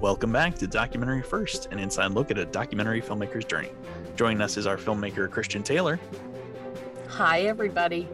[0.00, 3.70] Welcome back to Documentary First, an inside look at a documentary filmmaker's journey.
[4.14, 5.98] Joining us is our filmmaker Christian Taylor.
[7.08, 8.08] Hi, everybody.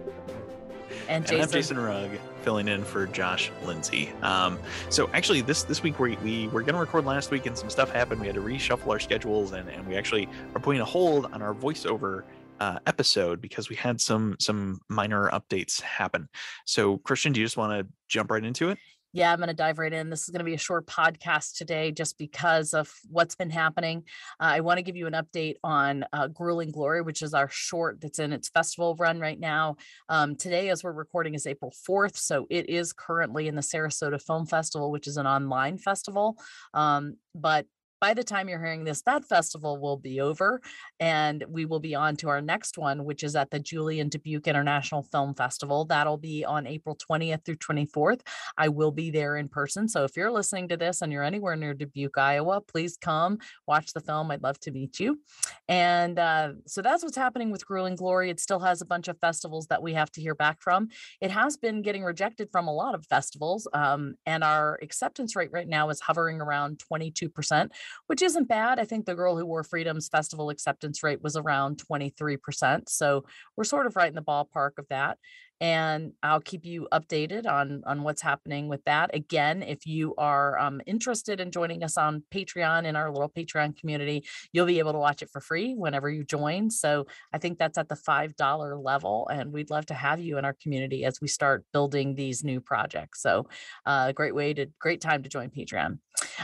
[1.10, 1.34] And Jason.
[1.34, 2.10] And I'm Jason Rugg,
[2.40, 4.10] filling in for Josh Lindsay.
[4.22, 4.58] Um,
[4.88, 7.68] so actually, this this week we, we were going to record last week, and some
[7.68, 8.22] stuff happened.
[8.22, 11.42] We had to reshuffle our schedules, and, and we actually are putting a hold on
[11.42, 12.22] our voiceover
[12.60, 16.30] uh, episode because we had some some minor updates happen.
[16.64, 18.78] So, Christian, do you just want to jump right into it?
[19.14, 20.10] Yeah, I'm going to dive right in.
[20.10, 24.02] This is going to be a short podcast today just because of what's been happening.
[24.40, 27.48] Uh, I want to give you an update on uh, Grueling Glory, which is our
[27.48, 29.76] short that's in its festival run right now.
[30.08, 32.16] Um, today, as we're recording, is April 4th.
[32.16, 36.36] So it is currently in the Sarasota Film Festival, which is an online festival.
[36.74, 37.66] Um, but
[38.04, 40.60] by the time you're hearing this, that festival will be over
[41.00, 44.46] and we will be on to our next one, which is at the Julien Dubuque
[44.46, 45.86] International Film Festival.
[45.86, 48.20] That'll be on April 20th through 24th.
[48.58, 49.88] I will be there in person.
[49.88, 53.94] So if you're listening to this and you're anywhere near Dubuque, Iowa, please come watch
[53.94, 54.30] the film.
[54.30, 55.20] I'd love to meet you.
[55.66, 58.28] And uh, so that's what's happening with Grueling Glory.
[58.28, 60.88] It still has a bunch of festivals that we have to hear back from.
[61.22, 65.50] It has been getting rejected from a lot of festivals, um, and our acceptance rate
[65.52, 67.70] right now is hovering around 22%,
[68.06, 68.78] which isn't bad.
[68.78, 72.88] I think the Girl Who Wore Freedom's festival acceptance rate was around 23%.
[72.88, 73.24] So
[73.56, 75.18] we're sort of right in the ballpark of that
[75.60, 79.14] and I'll keep you updated on on what's happening with that.
[79.14, 83.78] Again, if you are um, interested in joining us on Patreon in our little Patreon
[83.78, 86.70] community, you'll be able to watch it for free whenever you join.
[86.70, 90.38] So I think that's at the five dollar level, and we'd love to have you
[90.38, 93.22] in our community as we start building these new projects.
[93.22, 93.46] So,
[93.86, 95.98] uh, great way to great time to join Patreon.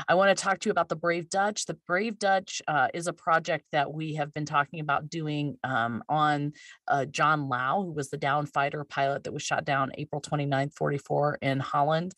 [0.08, 1.66] I want to talk to you about the Brave Dutch.
[1.66, 6.02] The Brave Dutch uh, is a project that we have been talking about doing um,
[6.08, 6.52] on
[6.88, 10.70] uh, John Lau, who was the down fighter pilot that was shot down April 29,
[10.70, 12.14] 44 in Holland.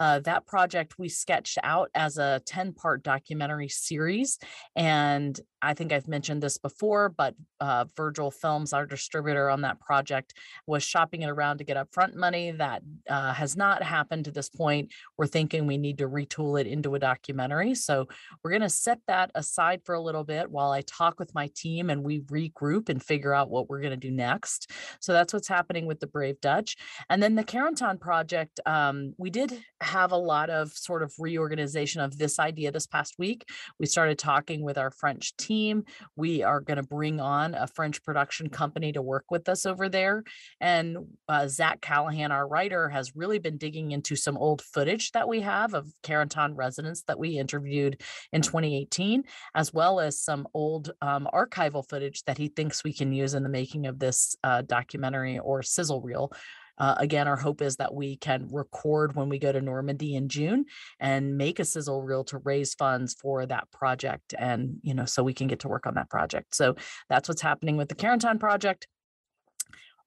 [0.00, 4.38] Uh, that project we sketched out as a 10 part documentary series.
[4.74, 9.78] And I think I've mentioned this before, but uh, Virgil Films, our distributor on that
[9.78, 10.34] project,
[10.66, 12.50] was shopping it around to get upfront money.
[12.50, 14.92] That uh, has not happened to this point.
[15.16, 17.76] We're thinking we need to retool it into a documentary.
[17.76, 18.08] So
[18.42, 21.48] we're going to set that aside for a little bit while I talk with my
[21.54, 24.70] team and we regroup and figure out what we're going to do next.
[25.00, 26.76] So that's what's happening with the Brave Dutch.
[27.08, 32.00] And then the Carentan project, um, we did have a lot of sort of reorganization
[32.00, 33.48] of this idea this past week.
[33.78, 35.84] We started talking with our French team team.
[36.16, 39.88] We are going to bring on a French production company to work with us over
[39.88, 40.24] there.
[40.60, 40.96] And
[41.28, 45.42] uh, Zach Callahan, our writer, has really been digging into some old footage that we
[45.42, 48.00] have of Carentan residents that we interviewed
[48.32, 49.24] in 2018,
[49.54, 53.42] as well as some old um, archival footage that he thinks we can use in
[53.42, 56.32] the making of this uh, documentary or sizzle reel
[56.82, 60.28] uh, again, our hope is that we can record when we go to Normandy in
[60.28, 60.64] June
[60.98, 64.34] and make a sizzle reel to raise funds for that project.
[64.36, 66.56] And, you know, so we can get to work on that project.
[66.56, 66.74] So
[67.08, 68.88] that's what's happening with the Carentan project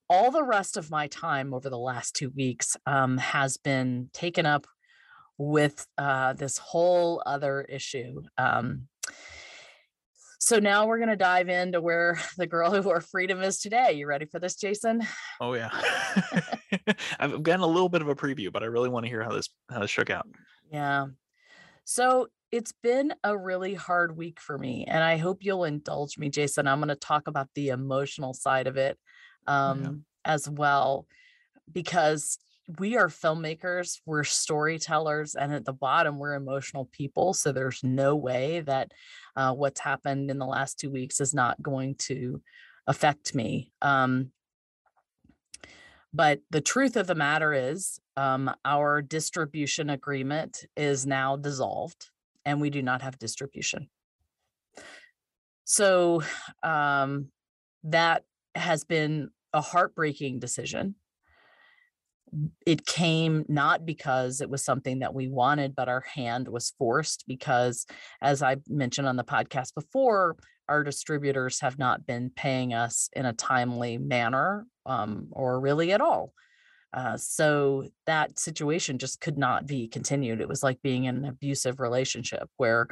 [0.09, 4.45] all the rest of my time over the last two weeks um, has been taken
[4.45, 4.67] up
[5.37, 8.21] with uh, this whole other issue.
[8.37, 8.87] Um,
[10.39, 13.93] so now we're going to dive into where the girl who wore freedom is today.
[13.93, 15.01] You ready for this, Jason?
[15.39, 15.69] Oh yeah.
[17.19, 19.31] I've gotten a little bit of a preview, but I really want to hear how
[19.31, 20.27] this how this shook out.
[20.71, 21.07] Yeah.
[21.83, 26.29] So it's been a really hard week for me, and I hope you'll indulge me,
[26.29, 26.67] Jason.
[26.67, 28.97] I'm going to talk about the emotional side of it
[29.45, 30.33] um, yeah.
[30.33, 31.05] as well,
[31.71, 32.37] because
[32.79, 37.33] we are filmmakers, we're storytellers, and at the bottom, we're emotional people.
[37.33, 38.91] So there's no way that
[39.35, 42.41] uh, what's happened in the last two weeks is not going to
[42.87, 43.71] affect me.
[43.81, 44.31] Um,
[46.13, 52.09] but the truth of the matter is, um, our distribution agreement is now dissolved,
[52.45, 53.89] and we do not have distribution.
[55.65, 56.23] So
[56.63, 57.27] um,
[57.83, 58.23] that
[58.55, 60.95] has been a heartbreaking decision
[62.65, 67.23] it came not because it was something that we wanted, but our hand was forced
[67.27, 67.85] because,
[68.21, 70.35] as I mentioned on the podcast before,
[70.67, 76.01] our distributors have not been paying us in a timely manner um, or really at
[76.01, 76.33] all.
[76.93, 80.39] Uh, so that situation just could not be continued.
[80.39, 82.87] It was like being in an abusive relationship where,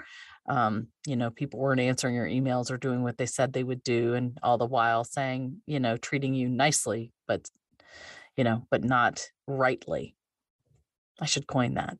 [0.49, 3.81] um, you know, people weren't answering your emails or doing what they said they would
[3.81, 7.49] do, and all the while saying, you know, treating you nicely, but
[8.37, 10.15] you know, but not rightly.
[11.19, 11.97] I should coin that.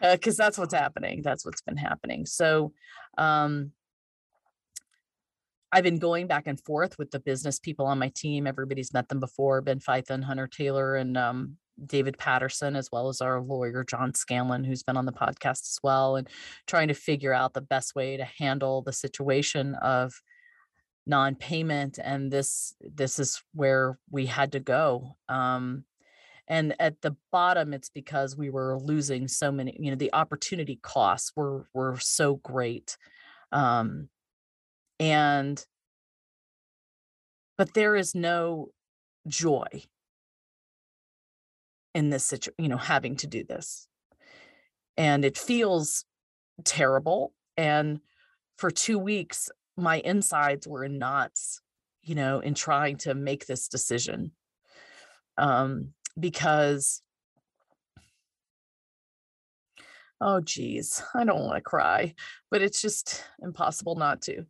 [0.00, 1.22] Because uh, that's what's happening.
[1.22, 2.26] That's what's been happening.
[2.26, 2.72] So,
[3.16, 3.72] um,
[5.74, 8.46] I've been going back and forth with the business people on my team.
[8.46, 13.20] Everybody's met them before, Ben Fythen, Hunter Taylor, and um, David Patterson, as well as
[13.20, 16.28] our lawyer, John Scanlon, who's been on the podcast as well, and
[16.68, 20.14] trying to figure out the best way to handle the situation of
[21.06, 21.98] non-payment.
[22.02, 25.16] And this this is where we had to go.
[25.28, 25.84] Um,
[26.46, 30.78] and at the bottom, it's because we were losing so many, you know, the opportunity
[30.82, 32.96] costs were were so great.
[33.52, 34.08] Um,
[35.00, 35.64] and
[37.56, 38.68] but there is no
[39.26, 39.66] joy
[41.94, 43.88] in this situation, you know, having to do this.
[44.96, 46.04] And it feels
[46.64, 47.32] terrible.
[47.56, 48.00] And
[48.58, 51.60] for two weeks, my insides were in knots,
[52.02, 54.32] you know, in trying to make this decision.
[55.36, 57.02] Um, because
[60.20, 62.14] oh geez, I don't want to cry,
[62.50, 64.46] but it's just impossible not to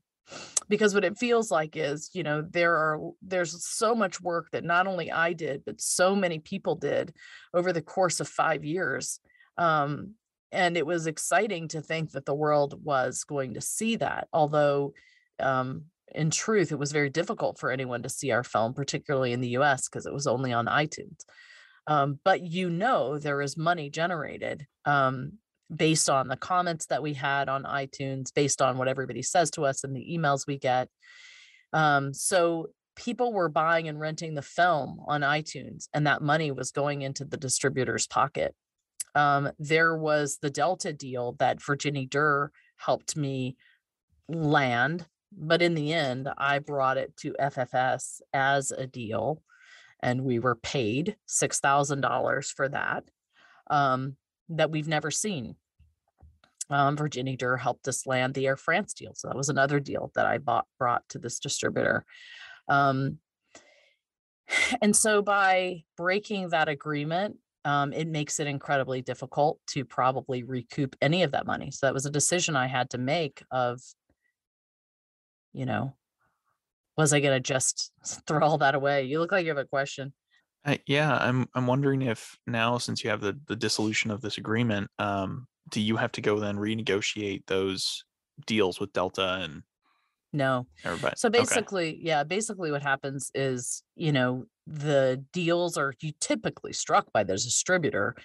[0.69, 4.65] because what it feels like is you know there are there's so much work that
[4.65, 7.13] not only i did but so many people did
[7.53, 9.21] over the course of five years
[9.59, 10.15] um,
[10.51, 14.93] and it was exciting to think that the world was going to see that although
[15.41, 15.85] um,
[16.15, 19.49] in truth it was very difficult for anyone to see our film particularly in the
[19.49, 21.25] us because it was only on itunes
[21.87, 25.39] um, but you know there is money generated um,
[25.75, 29.65] based on the comments that we had on iTunes, based on what everybody says to
[29.65, 30.89] us and the emails we get.
[31.73, 36.71] Um, so people were buying and renting the film on iTunes, and that money was
[36.71, 38.55] going into the distributor's pocket.
[39.15, 43.57] Um, there was the Delta deal that Virginie Durr helped me
[44.29, 49.43] land, but in the end, I brought it to FFS as a deal,
[50.01, 53.05] and we were paid six thousand dollars for that.
[53.71, 54.17] Um,
[54.51, 55.57] that we've never seen.
[56.71, 59.13] Um, Virginie Durr helped us land the Air France deal.
[59.15, 62.05] So that was another deal that I bought brought to this distributor.
[62.69, 63.19] Um,
[64.83, 70.97] and so by breaking that agreement, um, it makes it incredibly difficult to probably recoup
[71.01, 71.71] any of that money.
[71.71, 73.81] So that was a decision I had to make of,
[75.55, 75.95] you know,
[76.97, 77.93] was I going to just
[78.27, 79.05] throw all that away?
[79.05, 80.13] You look like you have a question.
[80.67, 84.39] Uh, yeah, I'm I'm wondering if now since you have the the dissolution of this
[84.39, 88.05] agreement, um, do you have to go then renegotiate those
[88.47, 89.63] deals with Delta and
[90.33, 91.15] no everybody?
[91.17, 92.01] so basically okay.
[92.03, 97.35] yeah basically what happens is you know the deals are you typically struck by the
[97.35, 98.17] distributor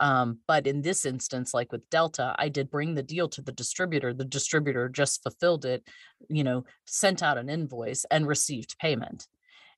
[0.00, 3.52] um, but in this instance like with delta i did bring the deal to the
[3.52, 5.82] distributor the distributor just fulfilled it
[6.28, 9.26] you know sent out an invoice and received payment.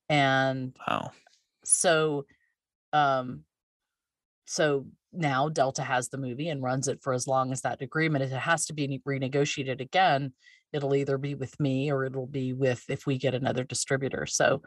[0.09, 1.13] And wow.
[1.65, 2.27] so
[2.93, 3.45] um
[4.47, 8.25] so now delta has the movie and runs it for as long as that agreement
[8.25, 10.33] if it has to be renegotiated again
[10.73, 14.27] it'll either be with me or it'll be with if we get another distributor.
[14.27, 14.63] So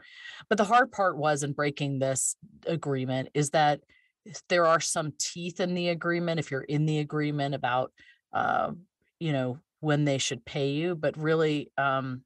[0.48, 2.36] but the hard part was in breaking this
[2.66, 3.80] agreement is that
[4.48, 7.92] there are some teeth in the agreement if you're in the agreement about
[8.32, 8.72] uh,
[9.20, 12.22] you know when they should pay you but really um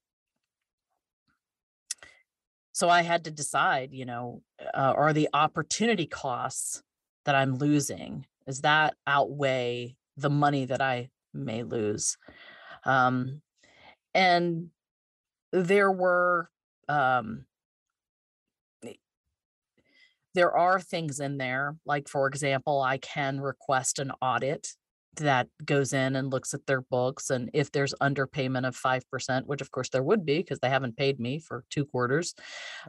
[2.72, 4.42] so i had to decide you know
[4.74, 6.82] uh, are the opportunity costs
[7.24, 12.16] that i'm losing does that outweigh the money that i may lose?
[12.84, 13.42] Um,
[14.14, 14.68] and
[15.52, 16.50] there were
[16.88, 17.44] um,
[20.34, 24.68] there are things in there like for example i can request an audit
[25.16, 29.60] that goes in and looks at their books and if there's underpayment of 5% which
[29.60, 32.34] of course there would be because they haven't paid me for two quarters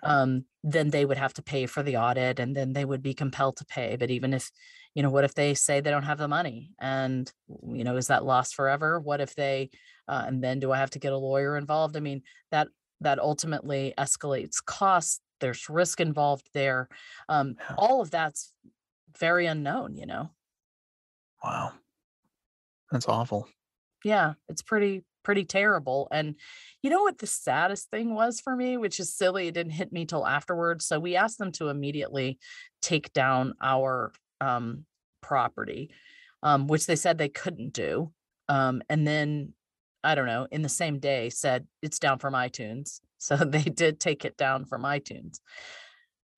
[0.04, 3.14] um, then they would have to pay for the audit and then they would be
[3.14, 3.96] compelled to pay.
[3.96, 4.52] But even if
[4.96, 6.72] you know what if they say they don't have the money?
[6.80, 7.32] And
[7.68, 9.00] you know is that lost forever?
[9.00, 9.70] What if they
[10.08, 11.96] uh, and then do i have to get a lawyer involved?
[11.96, 12.68] I mean that
[13.02, 16.88] that ultimately escalates costs there's risk involved there
[17.28, 18.54] um, all of that's
[19.18, 20.30] very unknown you know
[21.44, 21.72] wow
[22.92, 23.48] that's awful.
[24.04, 26.08] Yeah, it's pretty pretty terrible.
[26.12, 26.36] And
[26.82, 29.92] you know what the saddest thing was for me, which is silly, it didn't hit
[29.92, 30.86] me till afterwards.
[30.86, 32.40] So we asked them to immediately
[32.82, 34.86] take down our um,
[35.22, 35.92] property,
[36.42, 38.12] um, which they said they couldn't do.
[38.48, 39.54] Um, and then
[40.04, 43.02] I don't know, in the same day said it's down from iTunes.
[43.20, 45.40] So they did take it down from iTunes.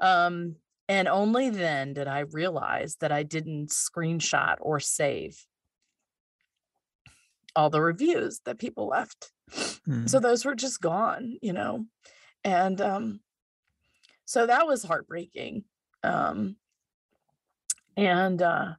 [0.01, 0.55] Um,
[0.89, 5.45] and only then did I realize that I didn't screenshot or save
[7.55, 9.31] all the reviews that people left.
[9.87, 10.09] Mm.
[10.09, 11.85] So those were just gone, you know.
[12.43, 13.19] And um
[14.25, 15.63] so that was heartbreaking.
[16.03, 16.57] Um
[17.95, 18.73] and uh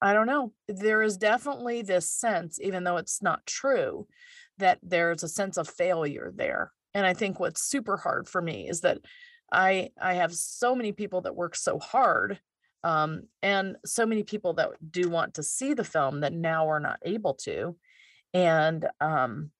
[0.00, 0.52] I don't know.
[0.68, 4.06] There is definitely this sense, even though it's not true,
[4.58, 6.72] that there's a sense of failure there.
[6.94, 8.98] And I think what's super hard for me is that
[9.52, 12.40] I I have so many people that work so hard
[12.82, 16.80] um, and so many people that do want to see the film that now are
[16.80, 17.76] not able to.
[18.34, 19.50] And um,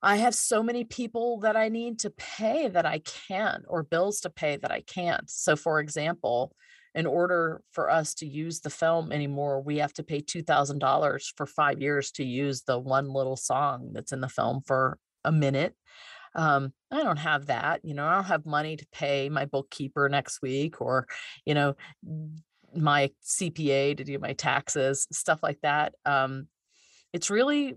[0.00, 4.20] I have so many people that I need to pay that I can't, or bills
[4.20, 5.28] to pay that I can't.
[5.28, 6.54] So, for example,
[6.94, 11.46] in order for us to use the film anymore, we have to pay $2,000 for
[11.46, 15.74] five years to use the one little song that's in the film for a minute.
[16.34, 20.08] Um, I don't have that, you know, I don't have money to pay my bookkeeper
[20.08, 21.06] next week or,
[21.44, 21.74] you know,
[22.74, 25.94] my CPA to do my taxes, stuff like that.
[26.06, 26.48] Um,
[27.12, 27.76] it's really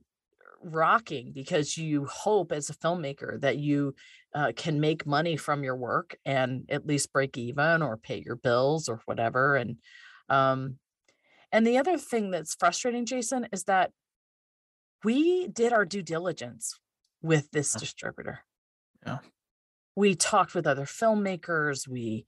[0.61, 3.95] rocking because you hope as a filmmaker that you
[4.33, 8.35] uh, can make money from your work and at least break even or pay your
[8.35, 9.77] bills or whatever and
[10.29, 10.75] um
[11.51, 13.91] and the other thing that's frustrating jason is that
[15.03, 16.79] we did our due diligence
[17.21, 18.39] with this distributor.
[19.05, 19.19] Yeah.
[19.95, 22.25] We talked with other filmmakers we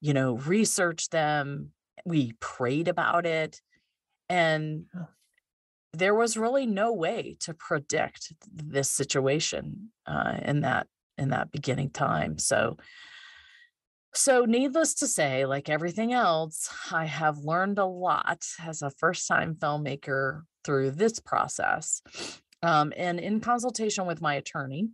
[0.00, 1.72] you know researched them
[2.04, 3.60] we prayed about it
[4.28, 4.84] and
[5.92, 11.90] there was really no way to predict this situation uh, in that in that beginning
[11.90, 12.76] time so
[14.14, 19.26] so needless to say like everything else i have learned a lot as a first
[19.26, 22.02] time filmmaker through this process
[22.62, 24.88] um, and in consultation with my attorney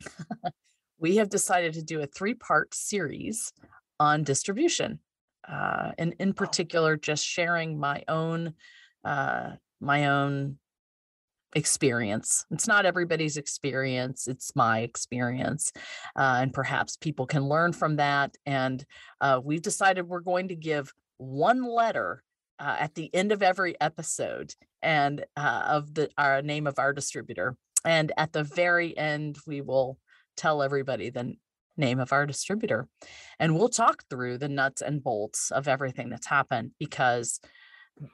[0.98, 3.52] we have decided to do a three part series
[3.98, 5.00] on distribution
[5.48, 8.54] uh, and in particular just sharing my own
[9.04, 10.58] uh, my own
[11.54, 12.44] experience.
[12.50, 15.72] It's not everybody's experience, it's my experience.
[16.16, 18.36] Uh, and perhaps people can learn from that.
[18.44, 18.84] And
[19.20, 22.22] uh, we've decided we're going to give one letter
[22.58, 26.92] uh, at the end of every episode and uh, of the our name of our
[26.92, 27.56] distributor.
[27.84, 29.98] And at the very end, we will
[30.36, 31.34] tell everybody the
[31.76, 32.88] name of our distributor.
[33.38, 37.40] And we'll talk through the nuts and bolts of everything that's happened because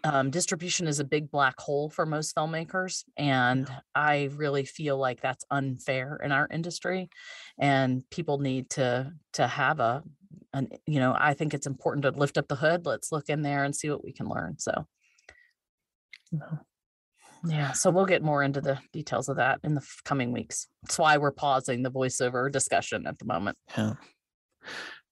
[0.05, 5.21] um, distribution is a big black hole for most filmmakers and i really feel like
[5.21, 7.09] that's unfair in our industry
[7.59, 10.03] and people need to to have a
[10.53, 13.43] an, you know i think it's important to lift up the hood let's look in
[13.43, 14.87] there and see what we can learn so.
[17.47, 20.67] Yeah so we'll get more into the details of that in the coming weeks.
[20.83, 23.59] That's why we're pausing the voiceover discussion at the moment.
[23.77, 23.93] Yeah.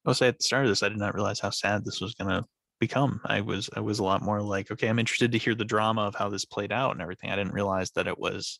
[0.06, 2.14] I'll say at the start of this i did not realize how sad this was
[2.14, 2.48] going to
[2.82, 3.20] become.
[3.24, 6.02] I was I was a lot more like, okay, I'm interested to hear the drama
[6.02, 7.30] of how this played out and everything.
[7.30, 8.58] I didn't realize that it was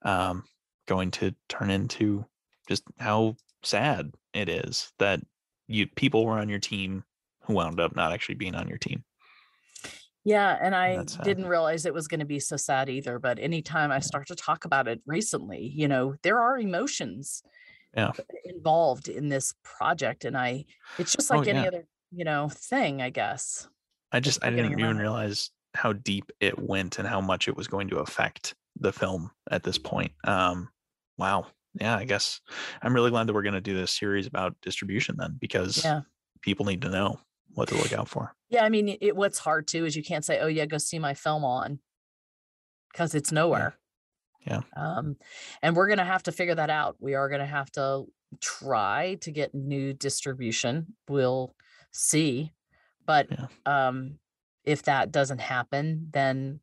[0.00, 0.44] um,
[0.88, 2.24] going to turn into
[2.70, 5.20] just how sad it is that
[5.68, 7.04] you people were on your team
[7.42, 9.04] who wound up not actually being on your team.
[10.24, 13.18] Yeah, and I didn't realize it was going to be so sad either.
[13.18, 17.42] But anytime I start to talk about it recently, you know, there are emotions
[17.94, 18.12] yeah.
[18.44, 20.64] involved in this project, and I,
[20.98, 21.68] it's just oh, like oh, any yeah.
[21.68, 23.68] other you know, thing, I guess.
[24.12, 27.68] I just I didn't even realize how deep it went and how much it was
[27.68, 30.12] going to affect the film at this point.
[30.24, 30.68] Um,
[31.16, 31.46] wow.
[31.80, 32.40] Yeah, I guess
[32.82, 36.00] I'm really glad that we're going to do this series about distribution then because yeah.
[36.42, 37.20] people need to know
[37.54, 38.34] what to look out for.
[38.48, 40.98] Yeah, I mean, it, what's hard too is you can't say, "Oh yeah, go see
[40.98, 41.78] my film on,"
[42.92, 43.76] because it's nowhere.
[44.44, 44.62] Yeah.
[44.76, 44.96] yeah.
[44.96, 45.16] Um,
[45.62, 46.96] and we're going to have to figure that out.
[46.98, 48.06] We are going to have to
[48.40, 50.94] try to get new distribution.
[51.08, 51.54] We'll
[51.92, 52.52] see.
[53.06, 53.46] But yeah.
[53.66, 54.18] um,
[54.64, 56.60] if that doesn't happen, then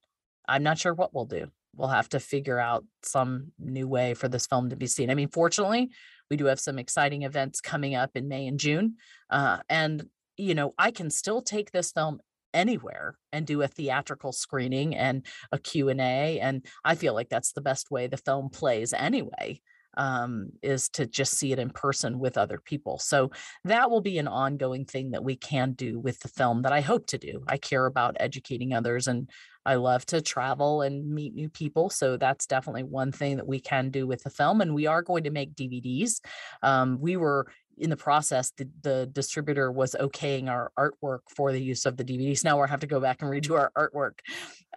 [0.47, 1.47] I'm not sure what we'll do.
[1.75, 5.09] We'll have to figure out some new way for this film to be seen.
[5.09, 5.89] I mean, fortunately,
[6.29, 8.95] we do have some exciting events coming up in May and June.
[9.29, 10.07] Uh, and,
[10.37, 12.19] you know, I can still take this film
[12.53, 17.61] anywhere and do a theatrical screening and a q&a and i feel like that's the
[17.61, 19.59] best way the film plays anyway
[19.97, 22.99] um, is to just see it in person with other people.
[22.99, 23.31] So
[23.65, 26.81] that will be an ongoing thing that we can do with the film that I
[26.81, 27.43] hope to do.
[27.47, 29.29] I care about educating others and
[29.65, 31.89] I love to travel and meet new people.
[31.89, 34.61] So that's definitely one thing that we can do with the film.
[34.61, 36.21] And we are going to make DVDs.
[36.63, 41.61] Um, we were in the process, the, the distributor was okaying our artwork for the
[41.61, 42.43] use of the DVDs.
[42.43, 44.19] Now we'll have to go back and redo our artwork.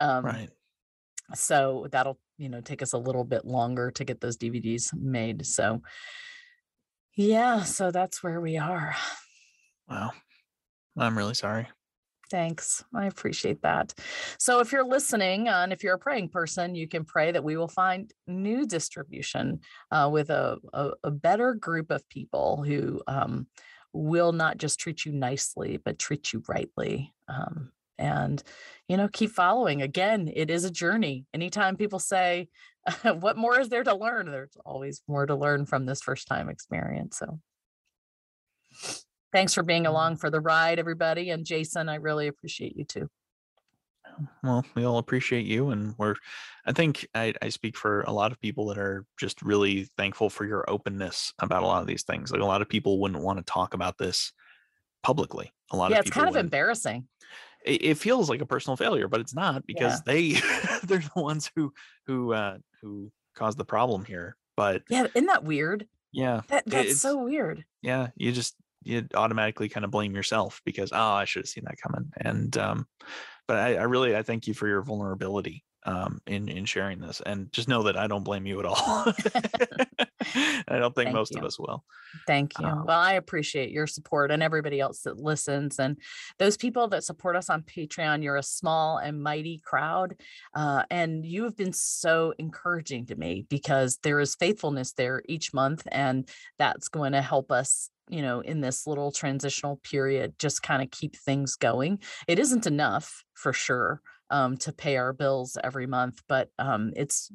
[0.00, 0.50] Um, right.
[1.34, 5.46] So that'll you know take us a little bit longer to get those DVDs made.
[5.46, 5.82] So
[7.16, 8.94] yeah, so that's where we are.
[9.88, 10.12] Wow.
[10.96, 11.68] I'm really sorry.
[12.30, 12.84] Thanks.
[12.94, 13.92] I appreciate that.
[14.38, 17.42] So, if you're listening uh, and if you're a praying person, you can pray that
[17.42, 19.60] we will find new distribution
[19.90, 23.48] uh, with a, a, a, better group of people who um,
[23.92, 27.12] will not just treat you nicely, but treat you rightly.
[27.26, 28.42] Um, and
[28.88, 29.82] you know keep following.
[29.82, 31.26] Again it is a journey.
[31.32, 32.48] Anytime people say
[33.20, 34.30] what more is there to learn?
[34.30, 37.38] there's always more to learn from this first time experience so.
[39.32, 39.88] Thanks for being mm.
[39.88, 43.08] along for the ride everybody and jason i really appreciate you too.
[44.42, 46.14] Well we all appreciate you and we're
[46.66, 50.30] i think I, I speak for a lot of people that are just really thankful
[50.30, 52.32] for your openness about a lot of these things.
[52.32, 54.32] Like a lot of people wouldn't want to talk about this
[55.02, 55.52] publicly.
[55.72, 56.40] A lot of yeah of it's kind of would.
[56.40, 57.06] embarrassing
[57.64, 60.32] it, it feels like a personal failure but it's not because they
[60.84, 61.72] they're the ones who
[62.06, 65.86] who uh who caused the problem here but yeah isn't that weird?
[66.12, 67.64] Yeah that, that's so weird.
[67.82, 71.64] Yeah you just you automatically kind of blame yourself because oh i should have seen
[71.64, 72.86] that coming and um
[73.46, 77.20] but i, I really i thank you for your vulnerability um in in sharing this
[77.24, 79.04] and just know that i don't blame you at all
[80.68, 81.84] i don't think Thank most of us will
[82.26, 82.66] Thank you.
[82.66, 85.78] Um, well, I appreciate your support and everybody else that listens.
[85.78, 85.98] And
[86.38, 90.16] those people that support us on Patreon, you're a small and mighty crowd.
[90.54, 95.54] Uh, and you have been so encouraging to me because there is faithfulness there each
[95.54, 95.86] month.
[95.90, 100.82] And that's going to help us, you know, in this little transitional period, just kind
[100.82, 102.00] of keep things going.
[102.26, 104.00] It isn't enough for sure
[104.30, 107.32] um, to pay our bills every month, but um, it's,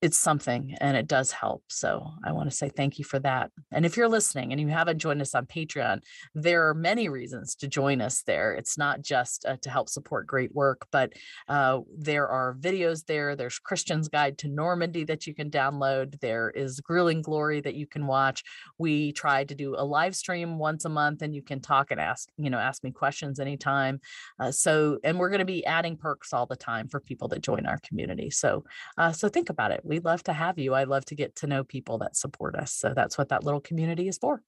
[0.00, 1.64] it's something and it does help.
[1.68, 3.50] So I want to say thank you for that.
[3.72, 6.02] And if you're listening and you haven't joined us on Patreon,
[6.34, 8.54] there are many reasons to join us there.
[8.54, 11.14] It's not just uh, to help support great work, but
[11.48, 13.34] uh, there are videos there.
[13.34, 16.20] There's Christian's Guide to Normandy that you can download.
[16.20, 18.44] There is Grueling Glory that you can watch.
[18.78, 22.00] We try to do a live stream once a month and you can talk and
[22.00, 24.00] ask, you know, ask me questions anytime.
[24.38, 27.40] Uh, so, and we're going to be adding perks all the time for people that
[27.40, 28.30] join our community.
[28.30, 28.64] So,
[28.96, 29.80] uh, so think about it.
[29.88, 30.74] We'd love to have you.
[30.74, 32.72] I love to get to know people that support us.
[32.72, 34.42] So that's what that little community is for.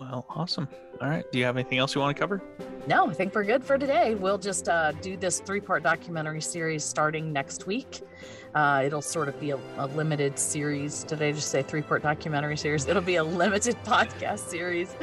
[0.00, 0.66] well awesome
[1.00, 2.42] all right do you have anything else you want to cover
[2.86, 4.14] No, I think we're good for today.
[4.14, 8.02] We'll just uh, do this three part documentary series starting next week.
[8.54, 11.04] Uh, it'll sort of be a, a limited series.
[11.04, 12.86] Did I just say three part documentary series?
[12.86, 14.94] It'll be a limited podcast series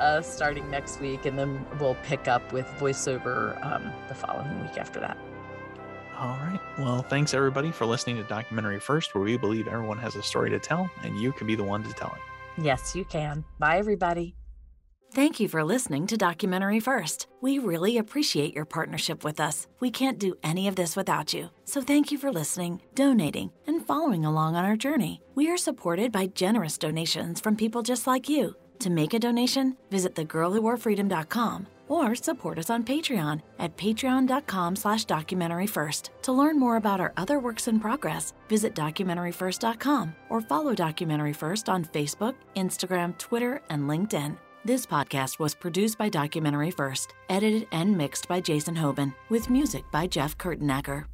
[0.00, 1.24] uh, starting next week.
[1.24, 5.16] And then we'll pick up with voiceover um, the following week after that.
[6.20, 10.14] All right well thanks everybody for listening to documentary first where we believe everyone has
[10.16, 12.20] a story to tell and you can be the one to tell it
[12.58, 13.44] Yes, you can.
[13.58, 14.34] Bye, everybody.
[15.12, 17.26] Thank you for listening to Documentary First.
[17.40, 19.66] We really appreciate your partnership with us.
[19.80, 21.50] We can't do any of this without you.
[21.64, 25.20] So thank you for listening, donating, and following along on our journey.
[25.34, 28.54] We are supported by generous donations from people just like you.
[28.80, 35.66] To make a donation, visit thegirlwhoworefreedom.com or support us on Patreon at patreon.com slash documentary
[35.66, 36.10] first.
[36.22, 41.68] To learn more about our other works in progress, visit documentaryfirst.com or follow Documentary First
[41.68, 44.38] on Facebook, Instagram, Twitter, and LinkedIn.
[44.64, 49.84] This podcast was produced by Documentary First, edited and mixed by Jason Hoban, with music
[49.90, 51.04] by Jeff Kurtenacker.